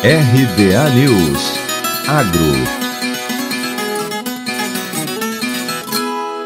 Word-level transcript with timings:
RBA 0.00 0.90
News 0.90 1.58
Agro 2.06 2.40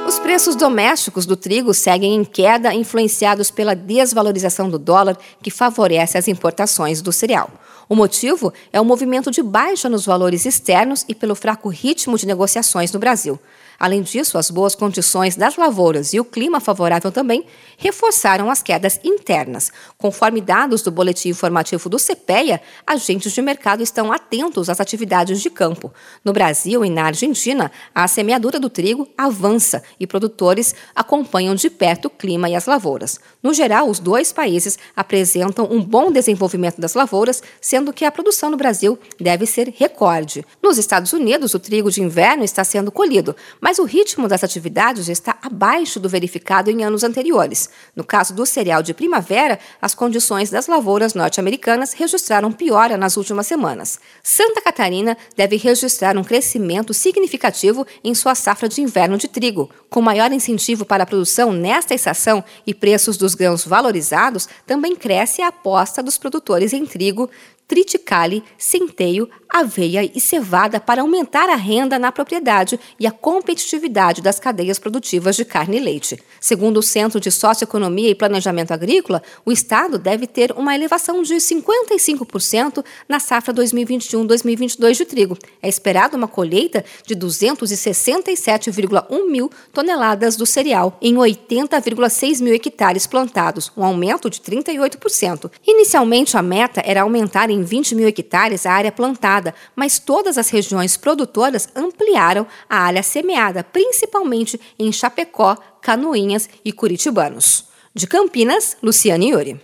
Os 0.08 0.18
preços 0.18 0.56
domésticos 0.56 1.26
do 1.26 1.36
trigo 1.36 1.74
seguem 1.74 2.14
em 2.14 2.24
queda, 2.24 2.72
influenciados 2.72 3.50
pela 3.50 3.76
desvalorização 3.76 4.70
do 4.70 4.78
dólar, 4.78 5.18
que 5.42 5.50
favorece 5.50 6.16
as 6.16 6.28
importações 6.28 7.02
do 7.02 7.12
cereal. 7.12 7.50
O 7.90 7.94
motivo 7.94 8.54
é 8.72 8.80
o 8.80 8.86
movimento 8.86 9.30
de 9.30 9.42
baixa 9.42 9.86
nos 9.86 10.06
valores 10.06 10.46
externos 10.46 11.04
e 11.06 11.14
pelo 11.14 11.34
fraco 11.34 11.68
ritmo 11.68 12.16
de 12.16 12.24
negociações 12.24 12.90
no 12.90 12.98
Brasil. 12.98 13.38
Além 13.82 14.00
disso, 14.00 14.38
as 14.38 14.48
boas 14.48 14.76
condições 14.76 15.34
das 15.34 15.56
lavouras 15.56 16.12
e 16.12 16.20
o 16.20 16.24
clima 16.24 16.60
favorável 16.60 17.10
também 17.10 17.44
reforçaram 17.76 18.48
as 18.48 18.62
quedas 18.62 19.00
internas. 19.02 19.72
Conforme 19.98 20.40
dados 20.40 20.82
do 20.82 20.92
boletim 20.92 21.30
informativo 21.30 21.88
do 21.88 21.96
CPEA, 21.96 22.62
agentes 22.86 23.32
de 23.32 23.42
mercado 23.42 23.82
estão 23.82 24.12
atentos 24.12 24.70
às 24.70 24.78
atividades 24.80 25.42
de 25.42 25.50
campo. 25.50 25.92
No 26.24 26.32
Brasil 26.32 26.84
e 26.84 26.90
na 26.90 27.06
Argentina, 27.06 27.72
a 27.92 28.06
semeadura 28.06 28.60
do 28.60 28.70
trigo 28.70 29.08
avança 29.18 29.82
e 29.98 30.06
produtores 30.06 30.76
acompanham 30.94 31.56
de 31.56 31.68
perto 31.68 32.04
o 32.04 32.10
clima 32.10 32.48
e 32.48 32.54
as 32.54 32.66
lavouras. 32.66 33.18
No 33.42 33.52
geral, 33.52 33.88
os 33.88 33.98
dois 33.98 34.32
países 34.32 34.78
apresentam 34.94 35.66
um 35.68 35.82
bom 35.82 36.12
desenvolvimento 36.12 36.80
das 36.80 36.94
lavouras, 36.94 37.42
sendo 37.60 37.92
que 37.92 38.04
a 38.04 38.12
produção 38.12 38.48
no 38.48 38.56
Brasil 38.56 38.96
deve 39.20 39.44
ser 39.44 39.74
recorde. 39.76 40.46
Nos 40.62 40.78
Estados 40.78 41.12
Unidos, 41.12 41.52
o 41.52 41.58
trigo 41.58 41.90
de 41.90 42.00
inverno 42.00 42.44
está 42.44 42.62
sendo 42.62 42.92
colhido, 42.92 43.34
mas 43.60 43.71
mas 43.72 43.78
o 43.78 43.84
ritmo 43.84 44.28
das 44.28 44.44
atividades 44.44 45.08
está 45.08 45.38
abaixo 45.40 45.98
do 45.98 46.06
verificado 46.06 46.70
em 46.70 46.84
anos 46.84 47.02
anteriores. 47.02 47.70
No 47.96 48.04
caso 48.04 48.34
do 48.34 48.44
cereal 48.44 48.82
de 48.82 48.92
primavera, 48.92 49.58
as 49.80 49.94
condições 49.94 50.50
das 50.50 50.66
lavouras 50.66 51.14
norte-americanas 51.14 51.94
registraram 51.94 52.52
piora 52.52 52.98
nas 52.98 53.16
últimas 53.16 53.46
semanas. 53.46 53.98
Santa 54.22 54.60
Catarina 54.60 55.16
deve 55.34 55.56
registrar 55.56 56.18
um 56.18 56.22
crescimento 56.22 56.92
significativo 56.92 57.86
em 58.04 58.14
sua 58.14 58.34
safra 58.34 58.68
de 58.68 58.82
inverno 58.82 59.16
de 59.16 59.26
trigo. 59.26 59.70
Com 59.88 60.02
maior 60.02 60.30
incentivo 60.32 60.84
para 60.84 61.04
a 61.04 61.06
produção 61.06 61.50
nesta 61.50 61.94
estação 61.94 62.44
e 62.66 62.74
preços 62.74 63.16
dos 63.16 63.34
grãos 63.34 63.64
valorizados, 63.64 64.50
também 64.66 64.94
cresce 64.94 65.40
a 65.40 65.48
aposta 65.48 66.02
dos 66.02 66.18
produtores 66.18 66.74
em 66.74 66.84
trigo, 66.84 67.30
triticale, 67.72 68.44
centeio, 68.58 69.30
aveia 69.48 70.04
e 70.14 70.20
cevada 70.20 70.78
para 70.78 71.00
aumentar 71.00 71.48
a 71.48 71.54
renda 71.54 71.98
na 71.98 72.12
propriedade 72.12 72.78
e 73.00 73.06
a 73.06 73.10
competitividade 73.10 74.20
das 74.20 74.38
cadeias 74.38 74.78
produtivas 74.78 75.36
de 75.36 75.46
carne 75.46 75.78
e 75.78 75.80
leite. 75.80 76.22
Segundo 76.38 76.76
o 76.78 76.82
Centro 76.82 77.18
de 77.18 77.30
Socioeconomia 77.30 78.10
e 78.10 78.14
Planejamento 78.14 78.72
Agrícola, 78.72 79.22
o 79.44 79.52
Estado 79.52 79.98
deve 79.98 80.26
ter 80.26 80.52
uma 80.52 80.74
elevação 80.74 81.22
de 81.22 81.34
55% 81.34 82.84
na 83.08 83.18
safra 83.18 83.54
2021-2022 83.54 84.96
de 84.96 85.06
trigo. 85.06 85.38
É 85.62 85.68
esperado 85.68 86.14
uma 86.16 86.28
colheita 86.28 86.84
de 87.06 87.16
267,1 87.16 89.30
mil 89.30 89.50
toneladas 89.72 90.36
do 90.36 90.44
cereal 90.44 90.98
em 91.00 91.14
80,6 91.14 92.42
mil 92.42 92.54
hectares 92.54 93.06
plantados, 93.06 93.72
um 93.76 93.84
aumento 93.84 94.28
de 94.28 94.40
38%. 94.40 95.50
Inicialmente, 95.66 96.36
a 96.36 96.42
meta 96.42 96.82
era 96.84 97.02
aumentar 97.02 97.50
em 97.50 97.61
20 97.62 97.94
mil 97.94 98.08
hectares 98.08 98.66
a 98.66 98.72
área 98.72 98.92
plantada, 98.92 99.54
mas 99.74 99.98
todas 99.98 100.38
as 100.38 100.50
regiões 100.50 100.96
produtoras 100.96 101.68
ampliaram 101.74 102.46
a 102.68 102.78
área 102.78 103.02
semeada, 103.02 103.64
principalmente 103.64 104.60
em 104.78 104.92
Chapecó, 104.92 105.56
Canoinhas 105.80 106.48
e 106.64 106.72
Curitibanos. 106.72 107.66
De 107.94 108.06
Campinas, 108.06 108.76
Luciane 108.82 109.30
Yuri. 109.30 109.60